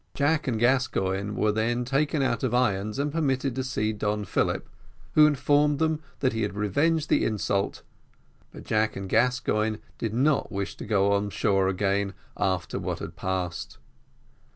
Jack 0.15 0.47
and 0.47 0.59
Gascoigne 0.59 1.35
were 1.35 1.51
then 1.51 1.85
taken 1.85 2.23
out 2.23 2.41
of 2.41 2.55
irons 2.55 2.97
and 2.97 3.11
permitted 3.11 3.53
to 3.53 3.63
see 3.63 3.93
Don 3.93 4.25
Philip, 4.25 4.67
who 5.13 5.27
informed 5.27 5.79
him 5.79 6.01
that 6.21 6.33
he 6.33 6.41
had 6.41 6.55
revenged 6.55 7.07
the 7.07 7.23
insult, 7.23 7.83
but 8.51 8.63
Jack 8.63 8.95
and 8.95 9.07
Gascoigne 9.07 9.77
did 9.99 10.15
not 10.15 10.51
wish 10.51 10.75
to 10.77 10.87
go 10.87 11.11
on 11.11 11.29
shore 11.29 11.67
again 11.67 12.15
after 12.35 12.79
what 12.79 12.97
had 12.97 13.15
passed. 13.15 13.77